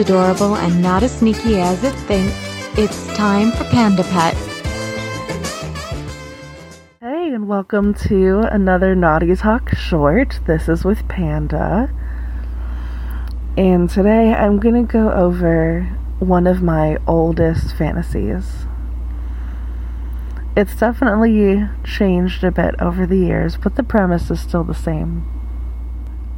[0.00, 2.34] adorable and not as sneaky as it thinks.
[2.78, 4.34] It's time for Panda Pet.
[7.02, 10.40] Hey, and welcome to another Naughty Talk short.
[10.46, 11.92] This is with Panda.
[13.58, 15.82] And today I'm going to go over
[16.18, 18.64] one of my oldest fantasies.
[20.56, 25.28] It's definitely changed a bit over the years, but the premise is still the same.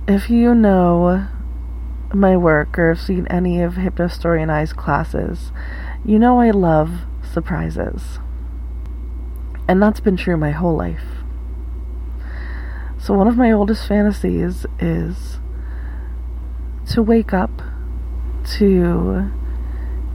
[0.09, 1.29] If you know
[2.15, 5.53] my work or have seen any of Hypnostory and I's classes,
[6.05, 8.19] you know I love surprises.
[9.69, 11.05] And that's been true my whole life.
[12.99, 15.39] So, one of my oldest fantasies is
[16.91, 17.63] to wake up
[18.59, 19.31] to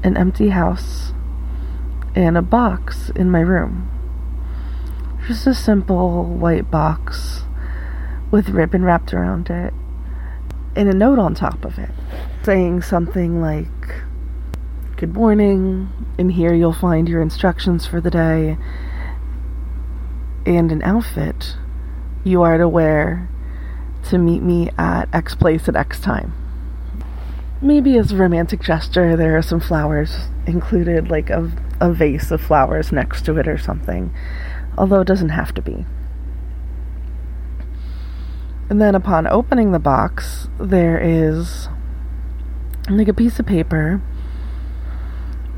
[0.04, 1.14] an empty house
[2.16, 3.90] and a box in my room.
[5.28, 7.44] Just a simple white box
[8.32, 9.74] with ribbon wrapped around it
[10.78, 11.90] and a note on top of it
[12.44, 13.68] saying something like,
[14.96, 18.58] Good morning, in here you'll find your instructions for the day
[20.46, 21.58] and an outfit
[22.24, 23.28] you are to wear
[24.06, 26.34] to meet me at X place at X time.
[27.62, 32.40] Maybe as a romantic gesture, there are some flowers included, like a, a vase of
[32.40, 34.14] flowers next to it or something,
[34.78, 35.86] although it doesn't have to be.
[38.70, 41.70] And then upon opening the box, there is
[42.90, 44.02] like a piece of paper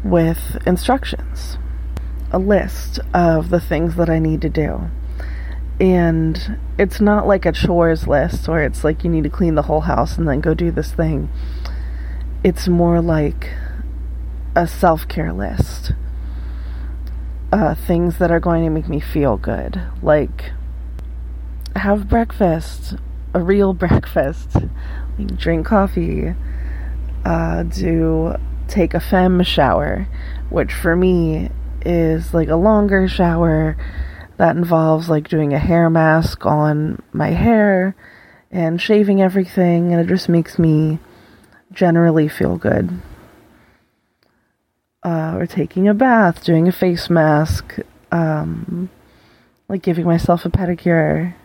[0.03, 1.57] with instructions,
[2.31, 4.89] a list of the things that I need to do.
[5.79, 9.63] And it's not like a chores list where it's like you need to clean the
[9.63, 11.29] whole house and then go do this thing.
[12.43, 13.53] It's more like
[14.55, 15.93] a self care list.
[17.51, 19.81] Uh, things that are going to make me feel good.
[20.03, 20.51] Like
[21.75, 22.95] have breakfast,
[23.33, 24.55] a real breakfast,
[25.17, 26.33] like drink coffee,
[27.25, 28.35] uh, do
[28.67, 30.07] take a fem shower,
[30.49, 31.49] which for me
[31.85, 33.77] is like a longer shower
[34.37, 37.95] that involves like doing a hair mask on my hair
[38.51, 40.99] and shaving everything, and it just makes me
[41.71, 42.89] generally feel good.
[45.03, 47.77] Uh, or taking a bath, doing a face mask,
[48.11, 48.89] um,
[49.69, 51.35] like giving myself a pedicure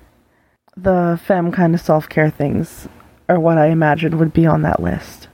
[0.76, 2.88] the femme kind of self care things
[3.28, 5.28] are what I imagined would be on that list.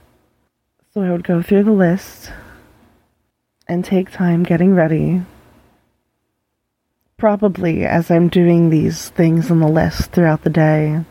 [0.93, 2.31] So I would go through the list
[3.67, 5.21] and take time getting ready.
[7.17, 11.03] Probably as I'm doing these things on the list throughout the day,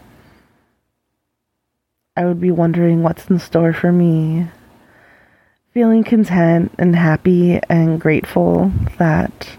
[2.16, 4.48] I would be wondering what's in store for me.
[5.72, 9.56] Feeling content and happy and grateful that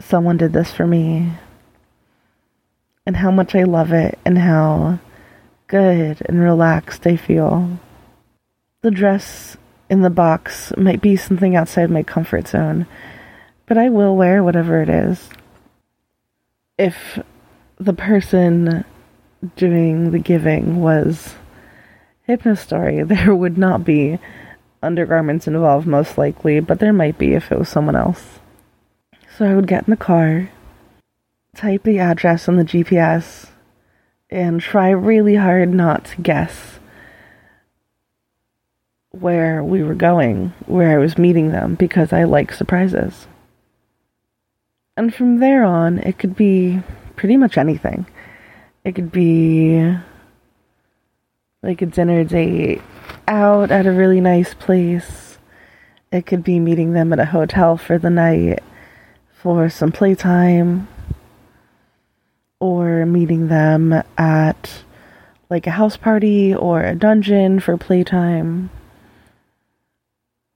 [0.00, 1.32] someone did this for me
[3.06, 4.98] and how much I love it and how
[5.66, 7.78] good and relaxed I feel.
[8.82, 9.56] The dress
[9.88, 12.86] in the box might be something outside my comfort zone,
[13.66, 15.28] but I will wear whatever it is.
[16.78, 17.18] If
[17.78, 18.84] the person
[19.56, 21.34] doing the giving was
[22.28, 24.18] Hypnostory, there would not be
[24.82, 28.40] undergarments involved, most likely, but there might be if it was someone else.
[29.36, 30.50] So I would get in the car
[31.54, 33.50] type the address on the GPS
[34.30, 36.78] and try really hard not to guess
[39.10, 43.26] where we were going, where I was meeting them, because I like surprises.
[44.96, 46.80] And from there on, it could be
[47.16, 48.06] pretty much anything.
[48.84, 49.94] It could be
[51.62, 52.80] like a dinner date
[53.28, 55.36] out at a really nice place.
[56.10, 58.62] It could be meeting them at a hotel for the night
[59.34, 60.88] for some playtime
[62.62, 64.84] or meeting them at
[65.50, 68.70] like a house party or a dungeon for playtime.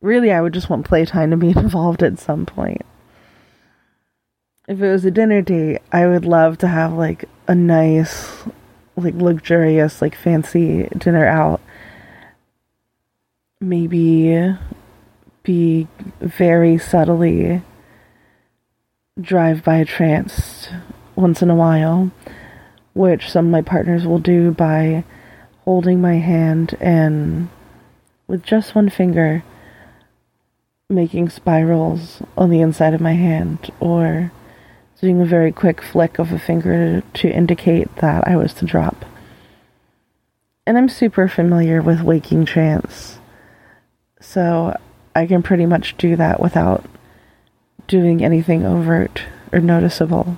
[0.01, 2.83] Really, I would just want playtime to be involved at some point.
[4.69, 8.45] If it was a dinner date, I would love to have like a nice,
[8.97, 11.61] like luxurious, like fancy dinner out.
[13.61, 14.55] Maybe
[15.43, 15.89] be
[16.21, 17.63] very subtly
[19.21, 20.69] drive by a trance
[21.17, 22.11] once in a while,
[22.95, 25.05] which some of my partners will do by
[25.65, 27.49] holding my hand and
[28.29, 29.43] with just one finger
[30.89, 34.31] making spirals on the inside of my hand or
[35.01, 39.05] doing a very quick flick of a finger to indicate that I was to drop.
[40.67, 43.19] And I'm super familiar with waking trance,
[44.21, 44.77] so
[45.15, 46.85] I can pretty much do that without
[47.87, 49.23] doing anything overt
[49.53, 50.37] or noticeable.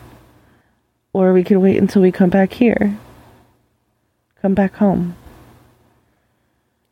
[1.18, 2.96] Or we could wait until we come back here.
[4.40, 5.16] Come back home.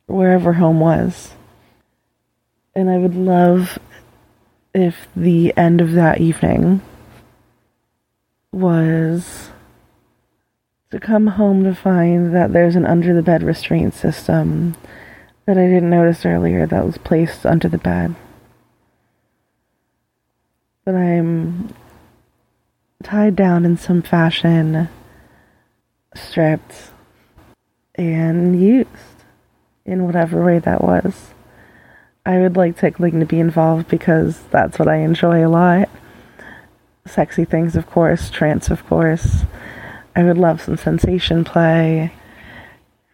[0.06, 1.34] wherever home was.
[2.74, 3.78] And I would love
[4.74, 6.82] if the end of that evening
[8.50, 9.50] was
[10.90, 14.74] to come home to find that there's an under the bed restraint system
[15.44, 18.16] that I didn't notice earlier that was placed under the bed.
[20.84, 21.72] That I'm
[23.02, 24.88] tied down in some fashion,
[26.14, 26.90] stripped,
[27.94, 28.88] and used
[29.84, 31.32] in whatever way that was.
[32.24, 35.88] I would like tickling to be involved because that's what I enjoy a lot.
[37.06, 39.44] Sexy things, of course, trance, of course.
[40.16, 42.12] I would love some sensation play.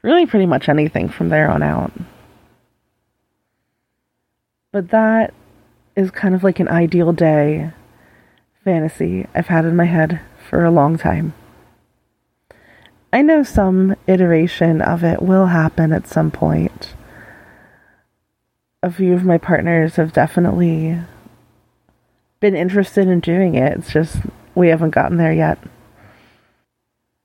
[0.01, 1.93] Really, pretty much anything from there on out.
[4.73, 5.35] But that
[5.95, 7.71] is kind of like an ideal day
[8.65, 11.35] fantasy I've had in my head for a long time.
[13.13, 16.95] I know some iteration of it will happen at some point.
[18.83, 20.99] A few of my partners have definitely
[22.41, 23.79] been interested in doing it.
[23.79, 24.17] It's just
[24.55, 25.59] we haven't gotten there yet.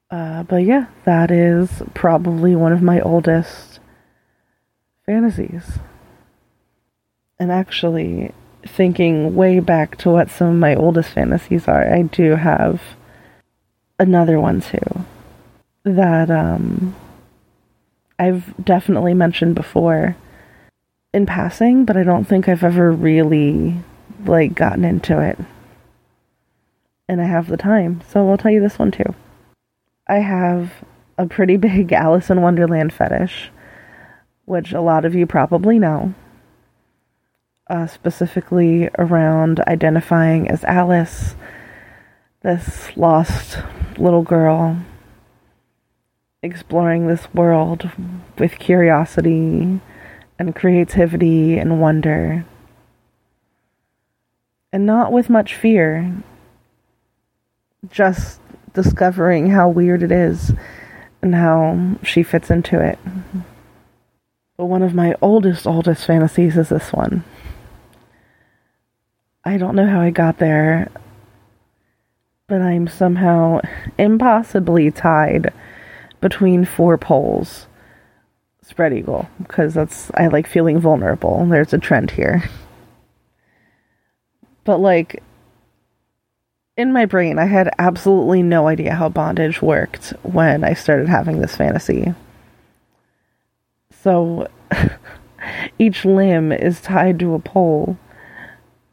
[0.10, 3.80] Uh, but yeah, that is probably one of my oldest
[5.06, 5.80] fantasies.
[7.40, 8.33] And actually,
[8.68, 12.81] thinking way back to what some of my oldest fantasies are, I do have
[14.00, 15.06] another one too
[15.84, 16.96] that um,
[18.19, 20.16] I've definitely mentioned before
[21.14, 23.75] in passing, but I don't think I've ever really
[24.25, 25.38] like gotten into it.
[27.08, 29.16] And I have the time, so I'll tell you this one too.
[30.08, 30.74] I have
[31.18, 33.52] a pretty big Alice in Wonderland fetish,
[34.46, 36.14] which a lot of you probably know.
[37.69, 41.36] Uh, specifically around identifying as Alice,
[42.42, 43.58] this lost
[43.98, 44.78] little girl
[46.42, 47.90] exploring this world
[48.38, 49.81] with curiosity
[50.40, 52.46] and creativity and wonder.
[54.72, 56.16] And not with much fear,
[57.90, 58.40] just
[58.74, 60.54] discovering how weird it is
[61.22, 62.98] and how she fits into it.
[64.56, 67.25] But one of my oldest, oldest fantasies is this one.
[69.47, 70.91] I don't know how I got there,
[72.47, 73.61] but I'm somehow
[73.97, 75.53] impossibly tied
[76.19, 77.67] between four poles.
[78.61, 81.45] Spread eagle, because that's, I like feeling vulnerable.
[81.45, 82.44] There's a trend here.
[84.65, 85.23] But like,
[86.75, 91.39] in my brain, I had absolutely no idea how bondage worked when I started having
[91.39, 92.13] this fantasy.
[94.03, 94.49] So,
[95.79, 97.97] each limb is tied to a pole,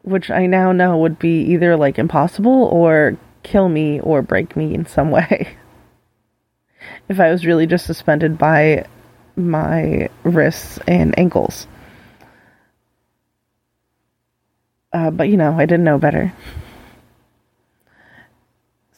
[0.05, 4.75] which I now know would be either like impossible or kill me or break me
[4.75, 5.57] in some way.
[7.09, 8.87] if I was really just suspended by
[9.35, 11.67] my wrists and ankles.
[14.93, 16.33] Uh, but you know, I didn't know better.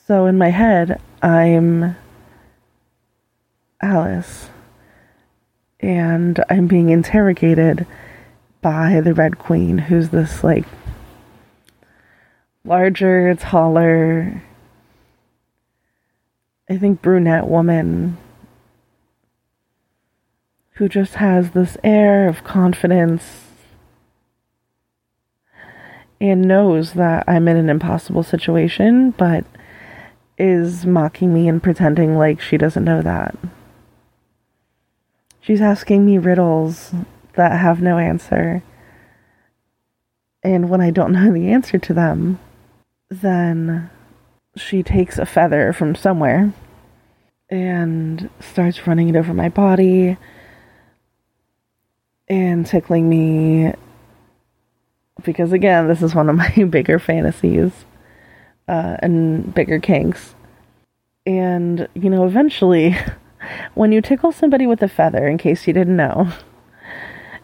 [0.07, 1.97] So in my head, I'm
[3.81, 4.51] Alice.
[5.81, 7.87] And I'm being interrogated
[8.61, 10.65] by the Red Queen, who's this like
[12.67, 14.43] larger, taller,
[16.69, 18.19] I think, brunette woman
[20.73, 23.45] who just has this air of confidence
[26.21, 29.45] and knows that I'm in an impossible situation, but
[30.39, 33.37] is mocking me and pretending like she doesn't know that.
[35.41, 36.93] She's asking me riddles
[37.35, 38.63] that have no answer.
[40.43, 42.39] And when I don't know the answer to them,
[43.09, 43.91] then
[44.57, 46.53] she takes a feather from somewhere
[47.49, 50.17] and starts running it over my body
[52.29, 53.73] and tickling me.
[55.25, 57.73] Because again this is one of my bigger fantasies
[58.69, 60.35] uh, and bigger kinks.
[61.25, 62.97] And you know eventually
[63.75, 66.33] when you tickle somebody with a feather in case you didn't know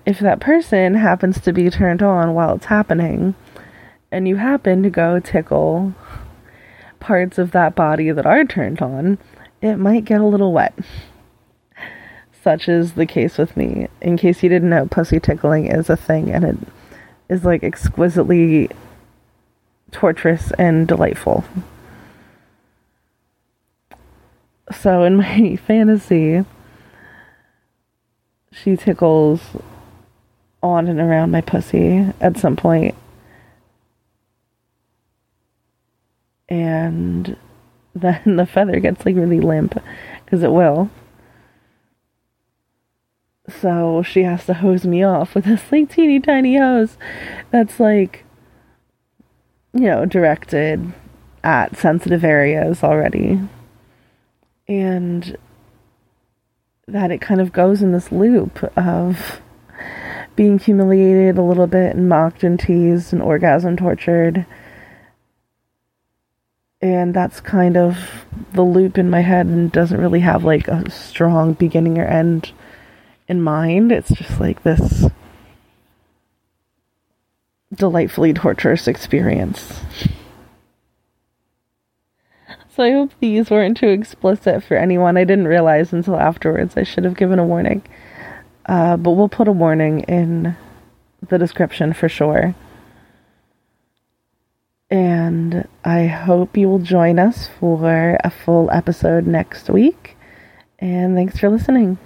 [0.05, 3.35] if that person happens to be turned on while it's happening
[4.13, 5.95] and you happen to go tickle
[7.01, 9.19] parts of that body that are turned on,
[9.63, 10.75] it might get a little wet.
[12.43, 13.89] Such is the case with me.
[14.01, 16.57] In case you didn't know, pussy tickling is a thing and it
[17.29, 18.69] is like exquisitely
[19.91, 21.45] torturous and delightful.
[24.79, 26.45] So in my fantasy,
[28.51, 29.41] she tickles
[30.63, 32.95] on and around my pussy at some point
[36.49, 37.37] and
[37.95, 39.81] then the feather gets like really limp
[40.25, 40.91] because it will.
[43.49, 46.97] So she has to hose me off with this like teeny tiny hose
[47.51, 48.25] that's like,
[49.73, 50.93] you know, directed
[51.43, 53.41] at sensitive areas already.
[54.69, 55.37] And
[56.87, 59.41] that it kind of goes in this loop of
[60.37, 64.47] being humiliated a little bit and mocked and teased and orgasm tortured.
[66.83, 67.97] And that's kind of
[68.53, 72.51] the loop in my head and doesn't really have like a strong beginning or end
[73.29, 73.93] in mind.
[73.93, 75.07] It's just like this
[77.73, 79.81] delightfully torturous experience.
[82.75, 85.17] So I hope these weren't too explicit for anyone.
[85.17, 86.77] I didn't realize until afterwards.
[86.77, 87.83] I should have given a warning.
[88.67, 90.57] Uh, but we'll put a warning in
[91.29, 92.55] the description for sure.
[94.93, 100.19] And I hope you will join us for a full episode next week.
[100.79, 101.97] And thanks for listening.